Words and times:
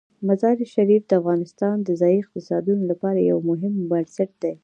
مزارشریف 0.27 1.03
د 1.07 1.11
افغانستان 1.21 1.75
د 1.81 1.89
ځایي 2.01 2.17
اقتصادونو 2.21 2.83
لپاره 2.91 3.19
یو 3.31 3.37
مهم 3.49 3.73
بنسټ 3.91 4.29
دی. 4.43 4.53